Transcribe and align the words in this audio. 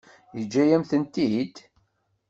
Yeǧǧa-yam-tent-id? 0.37 1.55